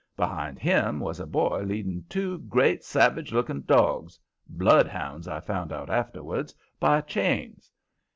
Behind 0.17 0.57
him 0.57 0.99
was 0.99 1.19
a 1.19 1.27
boy 1.27 1.61
leading 1.63 2.03
two 2.09 2.39
great, 2.39 2.83
savage 2.83 3.31
looking 3.31 3.61
dogs 3.61 4.17
bloodhounds, 4.47 5.27
I 5.27 5.39
found 5.39 5.71
out 5.71 5.91
afterwards 5.91 6.55
by 6.79 7.01
chains. 7.01 7.71